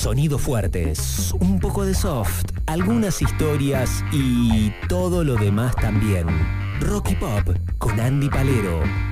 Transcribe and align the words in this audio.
Sonidos 0.00 0.40
fuertes, 0.40 1.34
un 1.40 1.60
poco 1.60 1.84
de 1.84 1.92
soft, 1.92 2.46
algunas 2.64 3.20
historias 3.20 4.02
y 4.10 4.72
todo 4.88 5.24
lo 5.24 5.34
demás 5.34 5.76
también. 5.76 6.26
Rocky 6.80 7.14
Pop 7.16 7.54
con 7.76 8.00
Andy 8.00 8.30
Palero. 8.30 9.09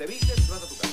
Te 0.00 0.06
vistes 0.06 0.48
y 0.48 0.50
vas 0.50 0.62
a 0.62 0.66
tu 0.66 0.76
casa. 0.78 0.88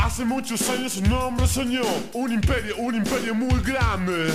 Hace 0.00 0.24
muchos 0.24 0.70
años 0.70 0.96
un 0.98 1.12
hombre 1.12 1.48
soñó 1.48 1.82
un 2.12 2.32
imperio, 2.32 2.76
un 2.76 2.94
imperio 2.94 3.34
muy 3.34 3.60
grande. 3.62 4.30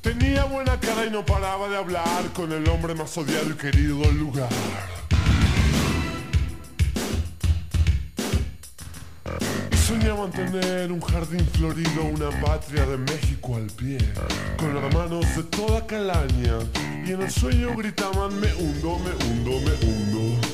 Tenía 0.00 0.44
buena 0.44 0.80
cara 0.80 1.04
y 1.04 1.10
no 1.10 1.26
paraba 1.26 1.68
de 1.68 1.76
hablar 1.76 2.32
con 2.32 2.52
el 2.52 2.66
hombre 2.70 2.94
más 2.94 3.18
odiado 3.18 3.50
y 3.50 3.52
querido 3.52 3.98
del 3.98 4.16
lugar. 4.16 4.48
Y 10.02 10.04
soñaban 10.04 10.32
tener 10.32 10.90
un 10.90 11.00
jardín 11.00 11.46
florido, 11.52 12.02
una 12.12 12.28
patria 12.40 12.84
de 12.86 12.96
México 12.98 13.54
al 13.54 13.66
pie, 13.66 13.98
con 14.56 14.76
hermanos 14.76 15.24
de 15.36 15.44
toda 15.44 15.86
calaña. 15.86 16.58
Y 17.06 17.12
en 17.12 17.22
el 17.22 17.30
sueño 17.30 17.76
gritaban, 17.76 18.34
me 18.40 18.52
hundo, 18.54 18.98
me 18.98 19.12
hundo, 19.24 19.50
me 19.60 19.86
hundo. 19.86 20.51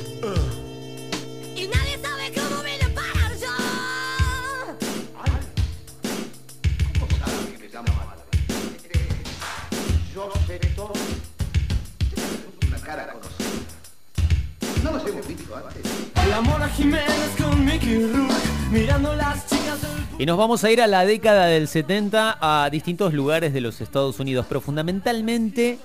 Y 20.19 20.25
nos 20.25 20.37
vamos 20.37 20.65
a 20.65 20.71
ir 20.71 20.81
a 20.81 20.87
la 20.87 21.05
década 21.05 21.45
del 21.45 21.69
70 21.69 22.39
a 22.41 22.69
distintos 22.69 23.13
lugares 23.13 23.53
de 23.53 23.61
los 23.61 23.79
Estados 23.79 24.19
Unidos, 24.19 24.45
pero 24.49 24.59
fundamentalmente 24.59 25.79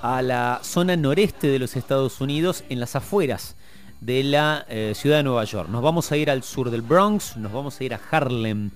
a 0.00 0.22
la 0.22 0.60
zona 0.62 0.96
noreste 0.96 1.48
de 1.48 1.58
los 1.58 1.76
Estados 1.76 2.22
Unidos, 2.22 2.64
en 2.70 2.80
las 2.80 2.96
afueras 2.96 3.56
de 4.00 4.24
la 4.24 4.64
eh, 4.70 4.94
ciudad 4.96 5.18
de 5.18 5.24
Nueva 5.24 5.44
York. 5.44 5.68
Nos 5.68 5.82
vamos 5.82 6.10
a 6.10 6.16
ir 6.16 6.30
al 6.30 6.42
sur 6.42 6.70
del 6.70 6.80
Bronx, 6.80 7.36
nos 7.36 7.52
vamos 7.52 7.78
a 7.78 7.84
ir 7.84 7.92
a 7.92 8.00
Harlem 8.10 8.70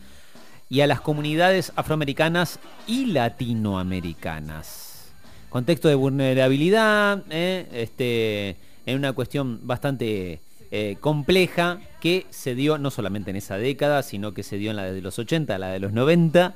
y 0.68 0.82
a 0.82 0.86
las 0.86 1.00
comunidades 1.00 1.72
afroamericanas 1.74 2.60
y 2.86 3.06
latinoamericanas. 3.06 5.06
Contexto 5.48 5.88
de 5.88 5.94
vulnerabilidad, 5.94 7.24
eh, 7.30 7.66
este, 7.72 8.58
en 8.84 8.98
una 8.98 9.14
cuestión 9.14 9.66
bastante 9.66 10.42
eh, 10.70 10.96
compleja 11.00 11.80
que 12.00 12.26
se 12.30 12.54
dio 12.54 12.78
no 12.78 12.90
solamente 12.90 13.30
en 13.30 13.36
esa 13.36 13.56
década, 13.56 14.02
sino 14.02 14.34
que 14.34 14.42
se 14.42 14.58
dio 14.58 14.70
en 14.70 14.76
la 14.76 14.92
de 14.92 15.00
los 15.00 15.18
80, 15.18 15.56
la 15.58 15.70
de 15.70 15.80
los 15.80 15.92
90, 15.92 16.54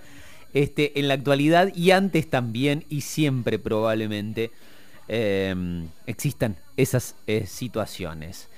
este, 0.53 0.99
en 1.00 1.09
la 1.09 1.15
actualidad 1.15 1.75
y 1.75 1.93
antes 1.93 2.28
también 2.28 2.84
y 2.89 3.03
siempre 3.03 3.59
probablemente 3.59 4.50
eh, 5.09 5.55
existan 6.06 6.56
esas 6.77 7.15
eh, 7.27 7.47
situaciones. 7.47 8.49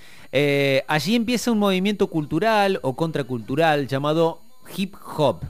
Allí 0.88 1.14
empieza 1.14 1.52
un 1.52 1.60
movimiento 1.60 2.08
cultural 2.08 2.80
o 2.82 2.96
contracultural 2.96 3.86
llamado 3.86 4.40
hip 4.76 4.96
hop, 5.16 5.42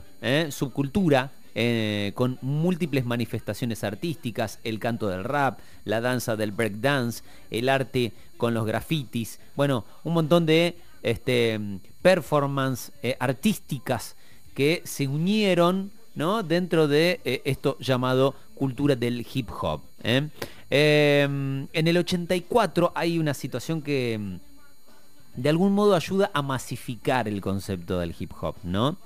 subcultura 0.49 1.31
eh, 1.55 2.11
con 2.15 2.37
múltiples 2.41 3.05
manifestaciones 3.05 3.83
artísticas, 3.83 4.59
el 4.63 4.79
canto 4.79 5.07
del 5.07 5.23
rap, 5.23 5.59
la 5.85 6.01
danza 6.01 6.35
del 6.35 6.51
breakdance, 6.51 7.23
el 7.49 7.69
arte 7.69 8.11
con 8.37 8.53
los 8.53 8.65
grafitis, 8.65 9.39
bueno, 9.55 9.85
un 10.03 10.13
montón 10.13 10.45
de 10.45 10.75
este, 11.01 11.59
performance 12.01 12.91
eh, 13.03 13.15
artísticas 13.19 14.15
que 14.53 14.81
se 14.85 15.07
unieron 15.07 15.91
¿no? 16.15 16.43
dentro 16.43 16.87
de 16.87 17.19
eh, 17.25 17.41
esto 17.45 17.77
llamado 17.79 18.35
cultura 18.55 18.95
del 18.95 19.25
hip 19.33 19.49
hop. 19.61 19.81
Eh, 20.03 20.29
en 20.69 21.87
el 21.87 21.97
84 21.97 22.91
hay 22.95 23.19
una 23.19 23.33
situación 23.33 23.81
que 23.81 24.17
mm, 24.19 25.41
de 25.41 25.49
algún 25.49 25.73
modo 25.73 25.95
ayuda 25.95 26.31
a 26.33 26.41
masificar 26.41 27.27
el 27.27 27.41
concepto 27.41 27.99
del 27.99 28.15
hip 28.17 28.31
hop, 28.41 28.55
¿no? 28.63 28.97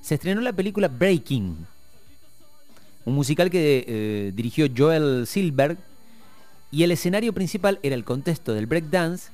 Se 0.00 0.14
estrenó 0.14 0.40
la 0.40 0.52
película 0.52 0.88
Breaking, 0.88 1.66
un 3.04 3.14
musical 3.14 3.50
que 3.50 3.84
eh, 3.86 4.32
dirigió 4.34 4.66
Joel 4.76 5.26
Silberg 5.26 5.78
y 6.70 6.84
el 6.84 6.92
escenario 6.92 7.32
principal 7.32 7.80
era 7.82 7.94
el 7.94 8.04
contexto 8.04 8.54
del 8.54 8.66
breakdance 8.66 9.30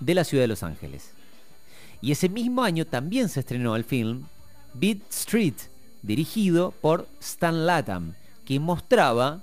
de 0.00 0.14
la 0.14 0.24
ciudad 0.24 0.44
de 0.44 0.48
Los 0.48 0.62
Ángeles. 0.62 1.10
Y 2.00 2.12
ese 2.12 2.28
mismo 2.28 2.62
año 2.62 2.84
también 2.84 3.28
se 3.28 3.40
estrenó 3.40 3.76
el 3.76 3.84
film 3.84 4.24
Beat 4.74 4.98
Street, 5.10 5.54
dirigido 6.02 6.72
por 6.72 7.08
Stan 7.20 7.66
Latham, 7.66 8.14
que 8.44 8.60
mostraba 8.60 9.42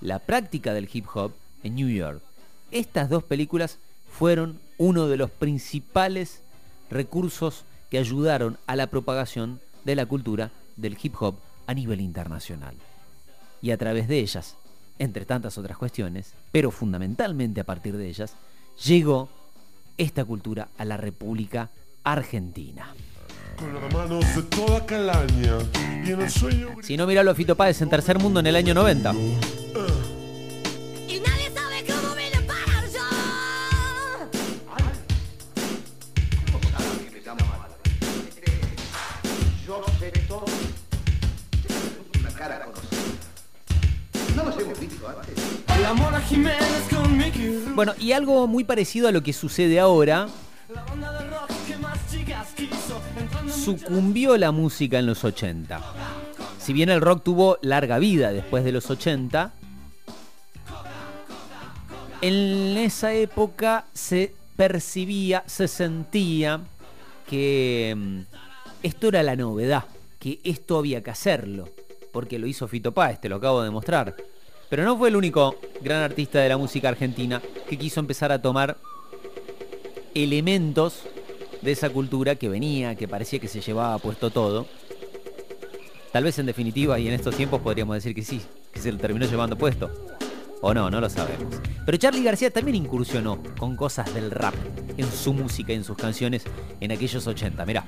la 0.00 0.20
práctica 0.20 0.72
del 0.72 0.88
hip 0.92 1.06
hop 1.12 1.32
en 1.64 1.74
New 1.74 1.88
York. 1.88 2.22
Estas 2.70 3.10
dos 3.10 3.24
películas 3.24 3.78
fueron 4.10 4.60
uno 4.76 5.08
de 5.08 5.16
los 5.16 5.30
principales 5.30 6.42
recursos 6.90 7.64
que 7.90 7.98
ayudaron 7.98 8.58
a 8.66 8.76
la 8.76 8.86
propagación 8.86 9.60
de 9.84 9.96
la 9.96 10.06
cultura 10.06 10.50
del 10.76 10.96
hip 11.02 11.14
hop 11.20 11.36
a 11.66 11.74
nivel 11.74 12.00
internacional. 12.00 12.74
Y 13.60 13.70
a 13.70 13.76
través 13.76 14.08
de 14.08 14.18
ellas, 14.18 14.56
entre 14.98 15.24
tantas 15.24 15.58
otras 15.58 15.76
cuestiones, 15.76 16.34
pero 16.52 16.70
fundamentalmente 16.70 17.60
a 17.60 17.64
partir 17.64 17.96
de 17.96 18.08
ellas, 18.08 18.34
llegó 18.84 19.28
esta 19.96 20.24
cultura 20.24 20.68
a 20.78 20.84
la 20.84 20.96
República 20.96 21.70
Argentina. 22.04 22.94
Con 23.56 23.76
hermanos 23.76 24.24
de 24.36 24.42
toda 24.42 24.86
calaña. 24.86 25.58
Y 26.04 26.12
en 26.12 26.20
el 26.20 26.30
sueño 26.30 26.68
Si 26.82 26.96
no, 26.96 27.06
miralo 27.06 27.32
a 27.32 27.34
Fito 27.34 27.56
Páez 27.56 27.82
en 27.82 27.90
Tercer 27.90 28.18
Mundo 28.18 28.40
en 28.40 28.46
el 28.46 28.56
año 28.56 28.72
90. 28.72 29.12
Bueno, 47.78 47.94
y 47.96 48.10
algo 48.10 48.48
muy 48.48 48.64
parecido 48.64 49.06
a 49.06 49.12
lo 49.12 49.22
que 49.22 49.32
sucede 49.32 49.78
ahora, 49.78 50.26
sucumbió 53.48 54.36
la 54.36 54.50
música 54.50 54.98
en 54.98 55.06
los 55.06 55.22
80. 55.22 55.80
Si 56.58 56.72
bien 56.72 56.88
el 56.88 57.00
rock 57.00 57.22
tuvo 57.22 57.56
larga 57.62 58.00
vida 58.00 58.32
después 58.32 58.64
de 58.64 58.72
los 58.72 58.90
80, 58.90 59.52
en 62.20 62.76
esa 62.78 63.14
época 63.14 63.84
se 63.94 64.34
percibía, 64.56 65.44
se 65.46 65.68
sentía 65.68 66.62
que 67.30 67.94
mm, 67.96 68.20
esto 68.82 69.06
era 69.06 69.22
la 69.22 69.36
novedad, 69.36 69.84
que 70.18 70.40
esto 70.42 70.78
había 70.78 71.04
que 71.04 71.12
hacerlo, 71.12 71.68
porque 72.10 72.40
lo 72.40 72.48
hizo 72.48 72.66
Fito 72.66 72.92
Páez, 72.92 73.20
te 73.20 73.28
lo 73.28 73.36
acabo 73.36 73.60
de 73.60 73.66
demostrar. 73.66 74.16
Pero 74.68 74.84
no 74.84 74.96
fue 74.98 75.08
el 75.08 75.16
único 75.16 75.56
gran 75.80 76.02
artista 76.02 76.40
de 76.40 76.48
la 76.48 76.56
música 76.56 76.88
argentina 76.88 77.40
que 77.68 77.78
quiso 77.78 78.00
empezar 78.00 78.32
a 78.32 78.42
tomar 78.42 78.76
elementos 80.14 81.02
de 81.62 81.72
esa 81.72 81.90
cultura 81.90 82.36
que 82.36 82.48
venía, 82.48 82.94
que 82.94 83.08
parecía 83.08 83.38
que 83.38 83.48
se 83.48 83.60
llevaba 83.60 83.98
puesto 83.98 84.30
todo. 84.30 84.66
Tal 86.12 86.24
vez 86.24 86.38
en 86.38 86.46
definitiva 86.46 86.98
y 86.98 87.08
en 87.08 87.14
estos 87.14 87.36
tiempos 87.36 87.60
podríamos 87.60 87.96
decir 87.96 88.14
que 88.14 88.22
sí, 88.22 88.40
que 88.72 88.80
se 88.80 88.92
lo 88.92 88.98
terminó 88.98 89.26
llevando 89.26 89.56
puesto. 89.56 89.90
O 90.60 90.74
no, 90.74 90.90
no 90.90 91.00
lo 91.00 91.08
sabemos. 91.08 91.54
Pero 91.86 91.98
Charlie 91.98 92.22
García 92.22 92.50
también 92.50 92.74
incursionó 92.74 93.40
con 93.58 93.76
cosas 93.76 94.12
del 94.12 94.30
rap 94.30 94.54
en 94.96 95.10
su 95.10 95.32
música 95.32 95.72
y 95.72 95.76
en 95.76 95.84
sus 95.84 95.96
canciones 95.96 96.44
en 96.80 96.92
aquellos 96.92 97.26
80. 97.26 97.64
Mirá. 97.64 97.84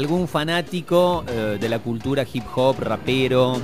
Algún 0.00 0.26
fanático 0.28 1.24
eh, 1.28 1.58
de 1.60 1.68
la 1.68 1.78
cultura 1.78 2.24
hip 2.32 2.44
hop, 2.54 2.76
rapero, 2.80 3.60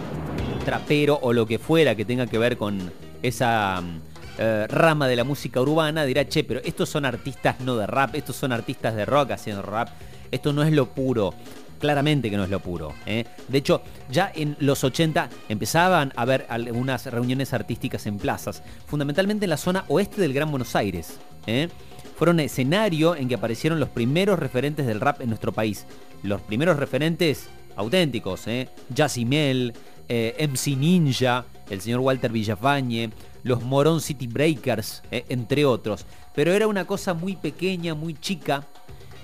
trapero 0.67 1.19
o 1.23 1.33
lo 1.33 1.47
que 1.47 1.59
fuera 1.59 1.94
que 1.94 2.05
tenga 2.05 2.27
que 2.27 2.37
ver 2.37 2.59
con 2.59 2.93
esa 3.23 3.81
mm, 3.81 4.00
eh, 4.37 4.67
rama 4.69 5.09
de 5.09 5.17
la 5.17 5.25
música 5.25 5.62
urbana 5.62 6.05
dirá, 6.05 6.29
che, 6.29 6.44
pero 6.44 6.61
estos 6.62 6.91
son 6.91 7.06
artistas 7.06 7.61
no 7.61 7.77
de 7.77 7.87
rap, 7.87 8.15
estos 8.15 8.37
son 8.37 8.53
artistas 8.53 8.94
de 8.94 9.06
rock 9.06 9.31
haciendo 9.31 9.62
rap, 9.62 9.88
esto 10.31 10.53
no 10.53 10.62
es 10.62 10.73
lo 10.73 10.91
puro. 10.91 11.33
Claramente 11.79 12.31
que 12.31 12.37
no 12.37 12.44
es 12.44 12.50
lo 12.50 12.61
puro. 12.61 12.93
¿eh? 13.06 13.25
De 13.49 13.59
hecho, 13.59 13.81
ya 14.11 14.31
en 14.35 14.56
los 14.61 14.85
80 14.85 15.31
empezaban 15.49 16.12
a 16.17 16.23
haber 16.23 16.47
algunas 16.50 17.06
reuniones 17.06 17.55
artísticas 17.55 18.06
en 18.06 18.19
plazas, 18.19 18.62
fundamentalmente 18.87 19.47
en 19.47 19.50
la 19.50 19.56
zona 19.56 19.87
oeste 19.88 20.21
del 20.21 20.35
Gran 20.35 20.50
Buenos 20.50 20.77
Aires. 20.77 21.19
Fueron 22.17 22.41
escenario 22.41 23.15
en 23.15 23.29
que 23.29 23.35
aparecieron 23.35 23.79
los 23.79 23.91
primeros 23.91 24.39
referentes 24.39 24.87
del 24.87 25.01
rap 25.01 25.21
en 25.21 25.29
nuestro 25.29 25.53
país. 25.53 25.87
Los 26.23 26.41
primeros 26.41 26.79
referentes 26.79 27.49
auténticos, 27.77 28.47
¿eh? 28.47 28.69
Mel, 29.27 29.75
eh, 30.09 30.35
MC 30.49 30.77
Ninja, 30.77 31.45
el 31.69 31.81
señor 31.81 32.01
Walter 32.01 32.33
Villafañe, 32.33 33.11
los 33.43 33.63
Morón 33.63 34.01
City 34.01 34.27
Breakers, 34.27 35.03
eh, 35.11 35.25
entre 35.29 35.65
otros. 35.65 36.07
Pero 36.35 36.53
era 36.53 36.67
una 36.67 36.87
cosa 36.87 37.15
muy 37.15 37.37
pequeña, 37.37 37.95
muy 37.95 38.15
chica, 38.15 38.67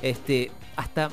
este, 0.02 0.50
hasta 0.76 1.10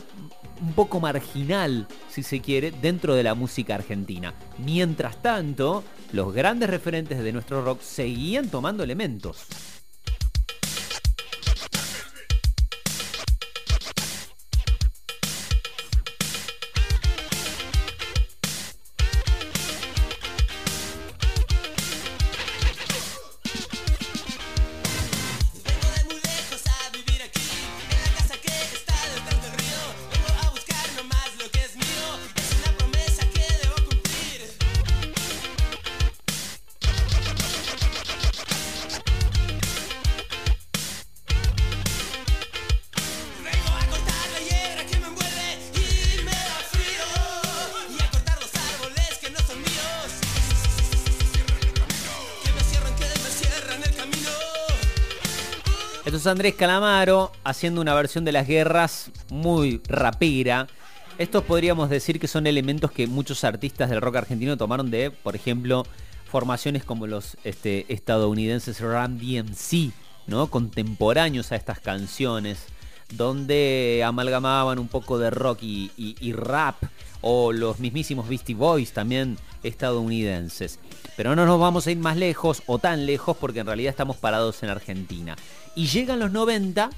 un 0.61 0.73
poco 0.73 0.99
marginal, 0.99 1.87
si 2.09 2.23
se 2.23 2.41
quiere, 2.41 2.71
dentro 2.71 3.15
de 3.15 3.23
la 3.23 3.35
música 3.35 3.75
argentina. 3.75 4.33
Mientras 4.57 5.21
tanto, 5.21 5.83
los 6.11 6.33
grandes 6.33 6.69
referentes 6.69 7.23
de 7.23 7.31
nuestro 7.31 7.63
rock 7.63 7.81
seguían 7.81 8.49
tomando 8.49 8.83
elementos. 8.83 9.47
Andrés 56.27 56.55
Calamaro 56.55 57.31
haciendo 57.43 57.81
una 57.81 57.93
versión 57.93 58.25
de 58.25 58.31
las 58.31 58.47
guerras 58.47 59.11
muy 59.29 59.81
rapera. 59.87 60.67
Estos 61.17 61.43
podríamos 61.43 61.89
decir 61.89 62.19
que 62.19 62.27
son 62.27 62.47
elementos 62.47 62.91
que 62.91 63.05
muchos 63.07 63.43
artistas 63.43 63.89
del 63.89 64.01
rock 64.01 64.17
argentino 64.17 64.55
tomaron 64.57 64.89
de, 64.89 65.11
por 65.11 65.35
ejemplo, 65.35 65.85
formaciones 66.31 66.83
como 66.83 67.07
los 67.07 67.37
este, 67.43 67.85
estadounidenses 67.93 68.79
Ram 68.79 69.17
DMC, 69.17 69.91
¿no? 70.27 70.47
contemporáneos 70.47 71.51
a 71.51 71.55
estas 71.57 71.79
canciones, 71.79 72.59
donde 73.11 74.03
amalgamaban 74.05 74.79
un 74.79 74.87
poco 74.87 75.17
de 75.19 75.29
rock 75.29 75.59
y, 75.63 75.91
y- 75.97 76.15
y 76.21 76.31
rap, 76.33 76.75
o 77.21 77.51
los 77.51 77.79
mismísimos 77.79 78.29
Beastie 78.29 78.55
Boys 78.55 78.93
también 78.93 79.37
estadounidenses. 79.63 80.79
Pero 81.17 81.35
no 81.35 81.45
nos 81.45 81.59
vamos 81.59 81.85
a 81.85 81.91
ir 81.91 81.97
más 81.97 82.15
lejos 82.15 82.63
o 82.65 82.79
tan 82.79 83.05
lejos 83.05 83.35
porque 83.35 83.59
en 83.59 83.65
realidad 83.65 83.89
estamos 83.89 84.15
parados 84.15 84.63
en 84.63 84.69
Argentina. 84.69 85.35
Y 85.75 85.87
llegan 85.87 86.19
los 86.19 86.31
90 86.31 86.89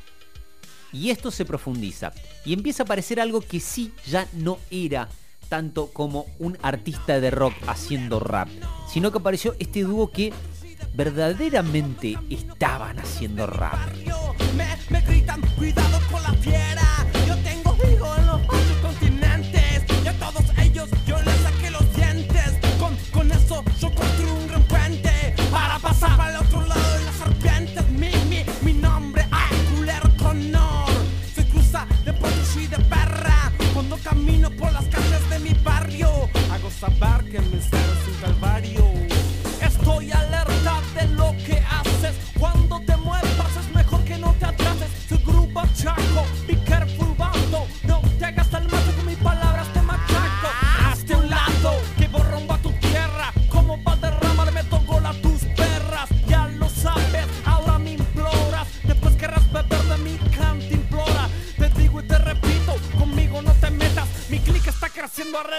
y 0.94 1.10
esto 1.10 1.32
se 1.32 1.46
profundiza. 1.46 2.12
Y 2.46 2.54
empieza 2.54 2.84
a 2.84 2.86
aparecer 2.86 3.20
algo 3.20 3.42
que 3.42 3.60
sí 3.60 3.92
ya 4.08 4.28
no 4.34 4.58
era 4.70 5.08
tanto 5.50 5.88
como 5.88 6.26
un 6.40 6.58
artista 6.62 7.20
de 7.20 7.30
rock 7.30 7.54
haciendo 7.68 8.20
rap, 8.20 8.48
sino 8.92 9.12
que 9.12 9.18
apareció 9.18 9.54
este 9.60 9.84
dúo 9.84 10.10
que 10.10 10.34
verdaderamente 10.94 12.18
estaban 12.30 13.00
haciendo 13.00 13.48
rap. 13.48 13.80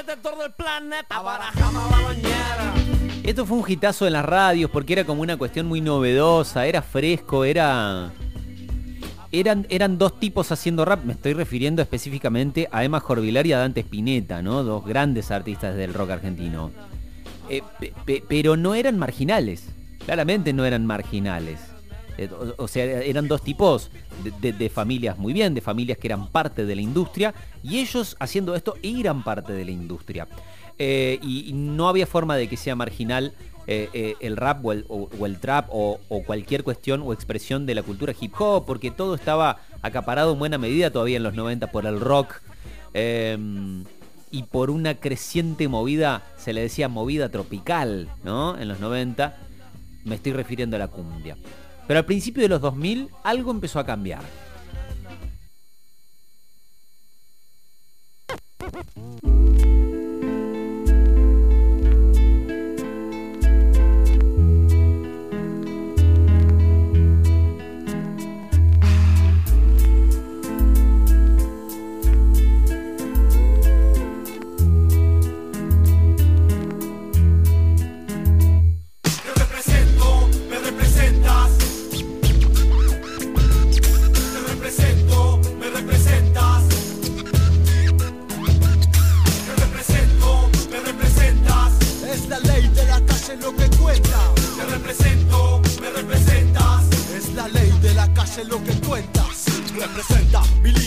Del 0.06 0.18
planeta. 0.56 1.20
Barajama 1.20 1.88
la 1.90 2.00
bañera. 2.06 2.74
Esto 3.22 3.46
fue 3.46 3.58
un 3.58 3.70
hitazo 3.70 4.06
en 4.06 4.14
las 4.14 4.24
radios 4.24 4.70
porque 4.70 4.94
era 4.94 5.04
como 5.04 5.22
una 5.22 5.36
cuestión 5.36 5.66
muy 5.66 5.80
novedosa, 5.80 6.66
era 6.66 6.82
fresco, 6.82 7.44
era... 7.44 8.10
Eran, 9.34 9.66
eran 9.70 9.96
dos 9.96 10.20
tipos 10.20 10.52
haciendo 10.52 10.84
rap, 10.84 11.04
me 11.04 11.14
estoy 11.14 11.32
refiriendo 11.32 11.80
específicamente 11.80 12.68
a 12.70 12.84
Emma 12.84 13.00
Jorvilar 13.00 13.46
y 13.46 13.54
a 13.54 13.58
Dante 13.58 13.80
Spinetta, 13.80 14.42
¿no? 14.42 14.62
Dos 14.62 14.84
grandes 14.84 15.30
artistas 15.30 15.74
del 15.74 15.94
rock 15.94 16.10
argentino. 16.10 16.70
Eh, 17.48 17.62
pe- 17.80 17.94
pe- 18.04 18.22
pero 18.28 18.58
no 18.58 18.74
eran 18.74 18.98
marginales, 18.98 19.64
claramente 20.04 20.52
no 20.52 20.66
eran 20.66 20.84
marginales. 20.84 21.60
Eh, 22.18 22.28
O, 22.56 22.68
sea, 22.68 22.84
eran 22.84 23.28
dos 23.28 23.42
tipos 23.42 23.90
de, 24.40 24.68
familias 24.68 25.18
muy 25.18 25.32
bien, 25.32 25.54
de 25.54 25.60
familias 25.60 25.98
que 25.98 26.08
eran 26.08 26.28
parte 26.28 26.64
de 26.64 26.74
la 26.74 26.82
industria, 26.82 27.34
y 27.62 27.78
ellos 27.78 28.16
haciendo 28.20 28.54
esto 28.54 28.74
eran 28.82 29.22
parte 29.22 29.52
de 29.52 29.64
la 29.64 29.70
industria. 29.70 30.28
Eh, 30.78 31.18
y, 31.22 31.52
no 31.52 31.88
había 31.88 32.06
forma 32.06 32.36
de 32.36 32.48
que 32.48 32.56
sea 32.56 32.74
marginal 32.74 33.32
eh, 33.66 34.14
el 34.20 34.36
rap 34.36 34.64
o 34.64 34.72
el, 34.72 35.38
trap 35.38 35.68
o, 35.70 36.00
o 36.08 36.22
cualquier 36.24 36.64
cuestión 36.64 37.02
o 37.04 37.12
expresión 37.12 37.66
de 37.66 37.74
la 37.74 37.82
cultura 37.82 38.12
hip 38.18 38.34
hop, 38.38 38.64
porque 38.66 38.90
todo 38.90 39.14
estaba 39.14 39.60
acaparado 39.82 40.32
en 40.32 40.38
buena 40.38 40.58
medida 40.58 40.90
todavía 40.90 41.16
en 41.16 41.22
los 41.22 41.34
90 41.34 41.70
por 41.70 41.86
el 41.86 42.00
rock. 42.00 42.40
eh, 42.94 43.38
y 44.32 44.44
por 44.44 44.70
una 44.70 44.94
creciente 44.94 45.68
movida, 45.68 46.22
se 46.38 46.54
le 46.54 46.62
decía 46.62 46.88
movida 46.88 47.28
tropical, 47.28 48.08
¿no? 48.24 48.58
En 48.58 48.66
los 48.66 48.80
90, 48.80 49.36
me 50.04 50.14
estoy 50.14 50.32
refiriendo 50.32 50.76
a 50.76 50.78
la 50.78 50.88
cumbia. 50.88 51.36
Pero 51.86 51.98
al 51.98 52.06
principio 52.06 52.42
de 52.42 52.48
los 52.48 52.60
2000 52.60 53.08
algo 53.22 53.50
empezó 53.50 53.78
a 53.78 53.86
cambiar. 53.86 54.22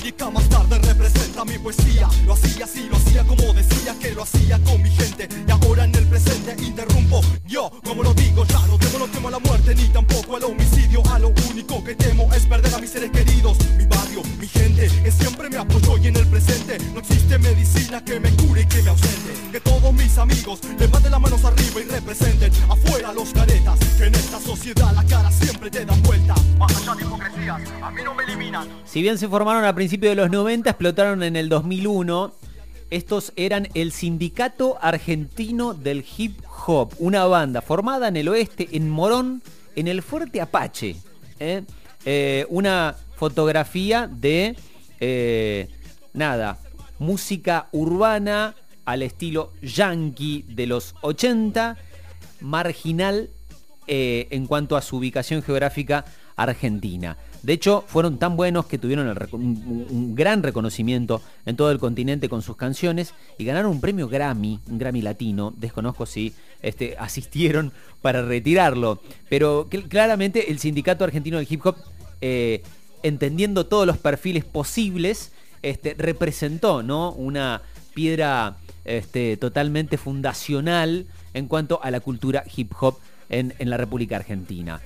Lírica 0.05 0.29
más 0.29 0.47
tarde 0.49 0.77
representa 0.77 1.43
mi 1.45 1.57
poesía. 1.57 2.07
Lo 2.25 2.33
hacía 2.33 2.65
así 2.65 2.87
lo 2.89 2.97
hacía 2.97 3.23
como 3.23 3.53
decía 3.53 3.95
que 3.99 4.11
lo 4.11 4.21
hacía 4.21 4.59
con 4.59 4.81
mi 4.83 4.91
gente. 4.91 5.27
Y 5.47 5.51
ahora 5.51 5.85
en 5.85 5.95
el 5.95 6.05
presente 6.05 6.55
interrumpo. 6.63 7.21
Yo 7.47 7.71
como 7.83 8.03
lo 8.03 8.13
digo 8.13 8.45
ya 8.45 8.59
no 8.67 8.77
temo 8.77 8.99
no 8.99 9.07
temo 9.07 9.29
a 9.29 9.31
la 9.31 9.39
muerte 9.39 9.73
ni 9.73 9.87
tampoco 9.87 10.35
al 10.35 10.43
homicidio. 10.43 11.01
A 11.11 11.17
lo 11.17 11.29
único 11.49 11.83
que 11.83 11.95
temo 11.95 12.31
es 12.35 12.45
perder 12.45 12.75
a 12.75 12.77
mis 12.77 12.91
seres 12.91 13.09
queridos 13.09 13.57
mi 13.77 13.85
barrio 13.85 14.21
mi 14.39 14.47
gente 14.47 14.87
que 15.03 15.11
siempre 15.11 15.49
me 15.49 15.57
apoyó. 15.57 15.97
Y 15.97 16.07
en 16.07 16.17
el 16.17 16.27
presente 16.27 16.77
no 16.93 16.99
existe 16.99 17.39
medicina 17.39 18.03
que 18.05 18.19
me 18.19 18.29
cure 18.31 18.61
y 18.61 18.65
que 18.65 18.83
me 18.83 18.89
ausente. 18.91 19.33
Que 19.51 19.59
todos 19.59 19.91
mis 19.91 20.17
amigos 20.19 20.59
levanten 20.77 21.11
las 21.11 21.21
manos 21.21 21.43
arriba 21.45 21.81
y 21.81 21.83
representen 21.85 22.51
afuera 22.69 23.11
los 23.11 23.29
caretas. 23.33 23.79
Que 23.97 24.05
en 24.05 24.13
esta 24.13 24.39
sociedad 24.39 24.93
la 24.93 25.03
cara 25.05 25.24
a 27.49 27.91
mí 27.91 28.01
no 28.03 28.15
me 28.15 28.23
eliminan 28.23 28.67
Si 28.85 29.01
bien 29.01 29.17
se 29.17 29.27
formaron 29.27 29.65
a 29.65 29.75
principios 29.75 30.11
de 30.11 30.15
los 30.15 30.31
90, 30.31 30.69
explotaron 30.69 31.21
en 31.23 31.35
el 31.35 31.49
2001. 31.49 32.33
Estos 32.89 33.33
eran 33.35 33.67
el 33.73 33.91
Sindicato 33.91 34.77
Argentino 34.81 35.73
del 35.73 36.05
Hip 36.17 36.39
Hop, 36.65 36.93
una 36.99 37.25
banda 37.25 37.61
formada 37.61 38.07
en 38.07 38.17
el 38.17 38.29
oeste, 38.29 38.69
en 38.71 38.89
Morón, 38.89 39.41
en 39.75 39.87
el 39.87 40.01
Fuerte 40.01 40.41
Apache. 40.41 40.95
¿eh? 41.39 41.63
Eh, 42.05 42.45
una 42.49 42.95
fotografía 43.15 44.07
de, 44.07 44.55
eh, 44.99 45.69
nada, 46.13 46.59
música 46.99 47.67
urbana 47.71 48.55
al 48.85 49.01
estilo 49.01 49.51
yankee 49.61 50.45
de 50.47 50.67
los 50.67 50.95
80, 51.01 51.77
marginal 52.41 53.29
en 53.87 54.47
cuanto 54.47 54.75
a 54.75 54.81
su 54.81 54.97
ubicación 54.97 55.43
geográfica 55.43 56.05
argentina. 56.35 57.17
De 57.43 57.53
hecho, 57.53 57.83
fueron 57.87 58.17
tan 58.17 58.35
buenos 58.35 58.65
que 58.65 58.77
tuvieron 58.77 59.07
un, 59.31 60.15
gran 60.15 60.41
reconocimiento 60.41 61.21
en 61.45 61.55
todo 61.55 61.71
el 61.71 61.79
continente 61.79 62.27
con 62.27 62.41
sus 62.41 62.55
canciones 62.57 63.13
y 63.37 63.45
ganaron 63.45 63.71
un 63.71 63.81
premio 63.81 64.07
Grammy, 64.07 64.59
un 64.67 64.77
Grammy 64.79 65.01
latino. 65.01 65.53
Desconozco 65.55 66.05
si 66.05 66.33
este, 66.61 66.95
asistieron 66.97 67.71
para 68.01 68.23
retirarlo. 68.23 68.99
Pero 69.29 69.69
cl- 69.69 69.87
claramente 69.87 70.51
el 70.51 70.59
Sindicato 70.59 71.03
Argentino 71.03 71.37
del 71.37 71.47
Hip 71.49 71.65
Hop, 71.65 71.75
eh, 72.21 72.63
entendiendo 73.03 73.67
todos 73.67 73.85
los 73.85 73.97
perfiles 73.99 74.43
posibles, 74.43 75.31
este, 75.61 75.93
representó 75.97 76.81
¿no? 76.81 77.11
una 77.11 77.61
piedra 77.93 78.57
este, 78.85 79.37
totalmente 79.37 79.97
fundacional 79.97 81.05
en 81.33 81.47
cuanto 81.47 81.79
a 81.83 81.91
la 81.91 81.99
cultura 81.99 82.43
hip 82.55 82.71
hop 82.79 82.97
en, 83.29 83.53
en 83.59 83.69
la 83.69 83.77
República 83.77 84.15
Argentina. 84.15 84.81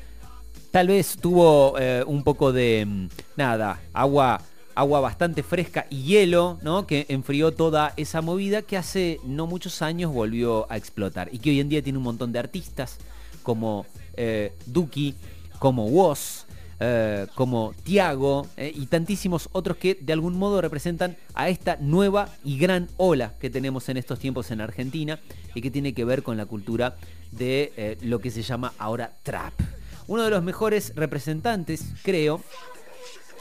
Tal 0.71 0.87
vez 0.87 1.17
tuvo 1.19 1.79
eh, 1.79 2.03
un 2.05 2.23
poco 2.23 2.53
de, 2.53 2.85
mm, 2.85 3.07
nada, 3.37 3.81
agua, 3.91 4.39
agua 4.75 4.99
bastante 4.99 5.41
fresca 5.41 5.87
y 5.89 6.03
hielo, 6.03 6.59
¿no? 6.61 6.85
Que 6.85 7.07
enfrió 7.09 7.51
toda 7.51 7.93
esa 7.97 8.21
movida 8.21 8.61
que 8.61 8.77
hace 8.77 9.19
no 9.25 9.47
muchos 9.47 9.81
años 9.81 10.13
volvió 10.13 10.71
a 10.71 10.77
explotar 10.77 11.29
y 11.31 11.39
que 11.39 11.49
hoy 11.49 11.59
en 11.59 11.69
día 11.69 11.81
tiene 11.81 11.97
un 11.97 12.03
montón 12.03 12.31
de 12.31 12.39
artistas 12.39 12.99
como 13.41 13.87
eh, 14.13 14.53
Duki, 14.67 15.15
como 15.57 15.87
Woz, 15.87 16.45
eh, 16.79 17.25
como 17.33 17.73
Tiago 17.83 18.45
y 18.55 18.85
tantísimos 18.85 19.49
otros 19.51 19.75
que 19.77 19.95
de 19.95 20.13
algún 20.13 20.37
modo 20.37 20.61
representan 20.61 21.17
a 21.33 21.49
esta 21.49 21.77
nueva 21.81 22.29
y 22.43 22.59
gran 22.59 22.89
ola 22.97 23.33
que 23.39 23.49
tenemos 23.49 23.89
en 23.89 23.97
estos 23.97 24.19
tiempos 24.19 24.51
en 24.51 24.61
Argentina 24.61 25.19
y 25.55 25.61
que 25.61 25.71
tiene 25.71 25.95
que 25.95 26.05
ver 26.05 26.21
con 26.21 26.37
la 26.37 26.45
cultura 26.45 26.95
de 27.31 27.97
lo 28.03 28.19
que 28.19 28.29
se 28.29 28.43
llama 28.43 28.71
ahora 28.77 29.17
trap. 29.23 29.78
Uno 30.09 30.23
de 30.23 30.31
los 30.31 30.41
mejores 30.41 30.93
representantes, 30.95 31.85
creo, 32.01 32.41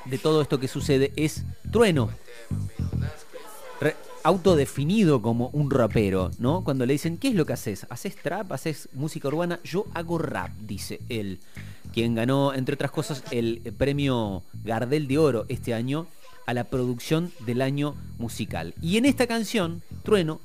de 0.05 0.19
todo 0.19 0.43
esto 0.43 0.61
que 0.61 0.69
sucede 0.69 1.15
es 1.17 1.45
Trueno. 1.73 2.11
Autodefinido 4.23 5.23
como 5.23 5.49
un 5.55 5.71
rapero, 5.71 6.31
¿no? 6.39 6.63
Cuando 6.65 6.85
le 6.85 6.93
dicen, 6.93 7.17
¿qué 7.17 7.29
es 7.29 7.35
lo 7.35 7.47
que 7.47 7.55
haces? 7.55 7.87
¿Haces 7.89 8.17
trap? 8.17 8.53
¿Haces 8.53 8.91
música 8.93 9.29
urbana? 9.29 9.61
Yo 9.65 9.87
hago 9.95 10.19
rap, 10.19 10.51
dice 10.61 11.01
él. 11.09 11.41
Quien 11.95 12.15
ganó, 12.15 12.53
entre 12.53 12.75
otras 12.75 12.91
cosas, 12.91 13.25
el 13.31 13.63
premio 13.79 14.43
Gardel 14.63 15.09
de 15.09 15.17
Oro 15.17 15.47
este 15.49 15.73
año 15.73 16.07
a 16.45 16.53
la 16.53 16.65
producción 16.65 17.33
del 17.47 17.63
año 17.63 17.95
musical. 18.19 18.75
Y 18.83 18.99
en 18.99 19.07
esta 19.07 19.27
canción, 19.27 19.81
Trueno, 20.03 20.43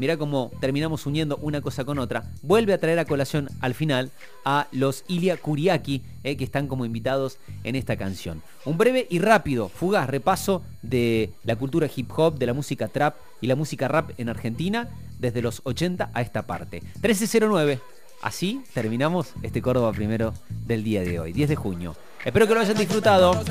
mirá 0.00 0.16
cómo 0.16 0.50
terminamos 0.60 1.04
uniendo 1.04 1.36
una 1.42 1.60
cosa 1.60 1.84
con 1.84 1.98
otra, 1.98 2.24
vuelve 2.40 2.72
a 2.72 2.78
traer 2.78 2.98
a 2.98 3.04
colación 3.04 3.50
al 3.60 3.74
final 3.74 4.10
a 4.46 4.66
los 4.72 5.04
Ilia 5.08 5.36
Kuriaki, 5.36 6.02
eh, 6.24 6.38
que 6.38 6.44
están 6.44 6.68
como 6.68 6.86
invitados 6.86 7.36
en 7.64 7.76
esta 7.76 7.96
canción. 7.96 8.42
Un 8.64 8.78
breve 8.78 9.06
y 9.10 9.18
rápido, 9.18 9.68
fugaz 9.68 10.08
repaso 10.08 10.62
de 10.80 11.30
la 11.44 11.56
cultura 11.56 11.86
hip 11.94 12.10
hop, 12.16 12.38
de 12.38 12.46
la 12.46 12.54
música 12.54 12.88
trap 12.88 13.16
y 13.42 13.46
la 13.46 13.56
música 13.56 13.88
rap 13.88 14.12
en 14.16 14.30
Argentina 14.30 14.88
desde 15.18 15.42
los 15.42 15.60
80 15.64 16.10
a 16.14 16.22
esta 16.22 16.46
parte. 16.46 16.80
1309. 17.02 17.78
Así 18.22 18.62
terminamos 18.72 19.34
este 19.42 19.60
Córdoba 19.60 19.92
primero 19.92 20.32
del 20.66 20.82
día 20.82 21.02
de 21.02 21.20
hoy, 21.20 21.32
10 21.34 21.50
de 21.50 21.56
junio. 21.56 21.94
Espero 22.24 22.46
que 22.46 22.54
lo 22.54 22.60
hayan 22.60 22.76
disfrutado. 22.76 23.42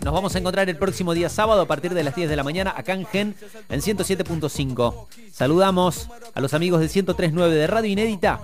Nos 0.00 0.14
vamos 0.14 0.34
a 0.34 0.38
encontrar 0.38 0.68
el 0.68 0.76
próximo 0.76 1.14
día 1.14 1.28
sábado 1.28 1.62
a 1.62 1.66
partir 1.66 1.94
de 1.94 2.04
las 2.04 2.14
10 2.14 2.28
de 2.28 2.36
la 2.36 2.44
mañana 2.44 2.74
acá 2.76 2.92
en 2.92 3.06
Gen 3.06 3.34
en 3.68 3.80
107.5. 3.80 5.06
Saludamos 5.32 6.08
a 6.34 6.40
los 6.40 6.54
amigos 6.54 6.80
de 6.80 6.86
103.9 6.86 7.48
de 7.48 7.66
Radio 7.66 7.90
Inédita 7.90 8.40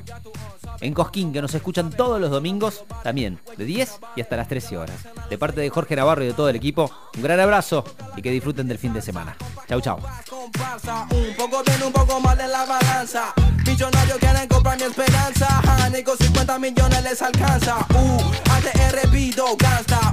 en 0.81 0.95
Cosquín 0.95 1.33
que 1.33 1.43
nos 1.43 1.55
escuchan 1.55 1.91
todos 1.91 2.21
los 2.21 2.31
domingos 2.31 2.85
también 3.03 3.39
de 3.57 3.65
10 3.65 4.01
y 4.17 4.21
hasta 4.21 4.37
las 4.37 4.49
13 4.49 4.77
horas. 4.77 4.97
De 5.29 5.39
parte 5.39 5.61
de 5.61 5.71
Jorge 5.71 5.97
Navarro 5.97 6.25
y 6.25 6.29
de 6.29 6.35
todo 6.35 6.49
el 6.49 6.57
equipo, 6.57 6.91
un 7.17 7.23
gran 7.23 7.41
abrazo 7.41 7.85
y 8.17 8.23
que 8.23 8.31
disfruten 8.31 8.69
del 8.69 8.79
fin 8.79 8.93
de 8.93 9.03
semana. 9.03 9.37
Chau 9.69 9.81
chau. 9.81 9.99
comparsa 10.29 11.07
Un 11.11 11.35
poco 11.37 11.63
bien, 11.65 11.83
un 11.83 11.93
poco 11.93 12.21
mal 12.21 12.39
en 12.41 12.51
la 12.51 12.65
balanza. 12.65 13.33
Millonarios 13.67 14.19
quieren 14.19 14.49
comprar 14.49 14.77
mi 14.77 14.85
esperanza. 14.85 15.47
Ja, 15.47 15.89
Ni 15.89 16.03
con 16.03 16.19
50 16.19 16.59
millones 16.59 17.03
les 17.03 17.23
alcanza. 17.23 17.87
Uh, 17.95 18.35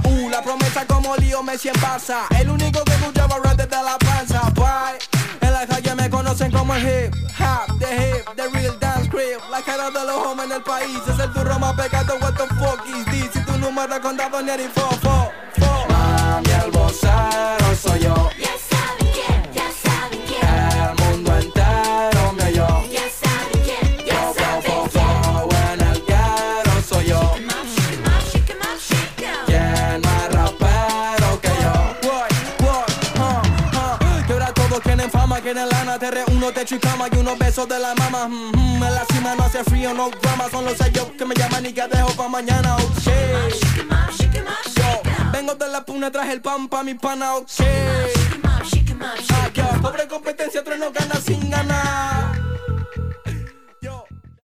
Uh, 0.04 0.28
la 0.28 0.42
promesa 0.42 0.86
como 0.86 1.16
Lío 1.16 1.42
Barça. 1.42 2.26
El 2.38 2.50
único 2.50 2.82
que 2.84 2.92
desde 3.56 3.82
la 3.82 3.98
panza 3.98 5.11
la 5.66 5.94
me 5.94 6.10
conocen 6.10 6.50
como 6.50 6.74
el 6.74 6.82
hip 6.82 7.14
Hop, 7.38 7.78
the 7.78 7.86
hip, 7.86 8.24
the 8.36 8.48
real 8.50 8.76
dance 8.80 9.08
crib 9.08 9.38
La 9.50 9.60
cara 9.62 9.90
de 9.90 10.04
los 10.06 10.16
hombres 10.26 10.50
en 10.50 10.56
el 10.56 10.62
país 10.62 10.98
Es 11.08 11.18
el 11.18 11.32
turro 11.32 11.58
más 11.58 11.74
pecado, 11.74 12.14
what 12.20 12.34
the 12.34 12.46
fuck 12.54 12.84
is 12.86 13.04
this 13.06 13.30
Si 13.32 13.40
tu 13.40 13.58
número 13.58 14.00
contado 14.00 14.42
ni 14.42 14.50
eres 14.50 14.72
fo, 14.72 14.88
fo, 15.00 15.32
Mami, 15.88 16.50
el 16.64 16.70
vocero 16.70 17.76
soy 17.80 18.00
yo 18.00 18.30
quieren 35.52 35.68
lana, 35.68 35.98
te 35.98 36.10
reúno, 36.10 36.50
techo 36.52 36.76
y 36.76 36.78
cama 36.78 37.08
y 37.12 37.16
unos 37.18 37.38
besos 37.38 37.68
de 37.68 37.78
la 37.78 37.94
mama. 37.94 38.26
Mm, 38.28 38.52
mm, 38.52 38.82
en 38.82 38.94
la 38.94 39.04
cima 39.12 39.34
no 39.34 39.44
hace 39.44 39.62
frío, 39.64 39.92
no 39.92 40.10
drama, 40.10 40.48
son 40.50 40.64
los 40.64 40.76
sellos 40.76 41.08
que 41.18 41.24
me 41.24 41.34
llaman 41.34 41.66
y 41.66 41.72
que 41.72 41.86
dejo 41.88 42.08
pa' 42.16 42.28
mañana, 42.28 42.76
oh 42.76 42.92
shit. 43.00 43.12
Yo, 44.74 45.02
vengo 45.32 45.54
de 45.54 45.68
la 45.68 45.84
puna, 45.84 46.10
traje 46.10 46.32
el 46.32 46.40
pan 46.40 46.68
pa' 46.68 46.82
mi 46.82 46.94
pana, 46.94 47.34
oh 47.34 47.44
shit. 47.46 47.66
Ah, 49.00 49.78
pobre 49.80 50.06
competencia, 50.08 50.60
otro 50.60 50.76
no 50.76 50.90
gana 50.90 51.14
sin 51.16 51.50
ganar. 51.50 52.41